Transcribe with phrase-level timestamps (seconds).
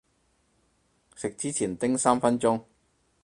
[1.15, 2.63] 食之前叮三分鐘